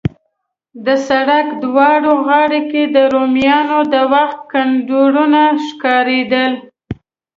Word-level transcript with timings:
د 0.85 0.87
سړک 1.07 1.47
دواړو 1.63 2.11
غاړو 2.27 2.61
کې 2.71 2.83
د 2.95 2.97
رومیانو 3.13 3.79
د 3.93 3.95
وخت 4.13 4.39
کنډرونه 4.51 5.41
ښکارېدل. 5.65 6.51